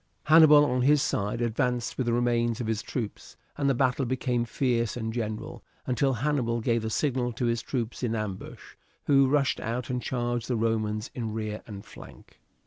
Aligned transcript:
Hannibal 0.23 0.65
on 0.65 0.81
his 0.81 0.99
side 0.99 1.41
advanced 1.41 1.95
with 1.95 2.07
the 2.07 2.13
remains 2.13 2.59
of 2.59 2.65
his 2.65 2.81
troops, 2.81 3.37
and 3.55 3.69
the 3.69 3.75
battle 3.75 4.03
became 4.03 4.45
fierce 4.45 4.97
and 4.97 5.13
general, 5.13 5.63
until 5.85 6.13
Hannibal 6.13 6.59
gave 6.59 6.81
the 6.81 6.89
signal 6.89 7.31
to 7.33 7.45
his 7.45 7.61
troops 7.61 8.01
in 8.01 8.15
ambush, 8.15 8.73
who 9.05 9.27
rushed 9.27 9.59
out 9.59 9.91
and 9.91 10.01
charged 10.01 10.47
the 10.47 10.55
Romans 10.57 11.11
in 11.13 11.33
rear 11.33 11.61
and 11.67 11.85
flank. 11.85 12.39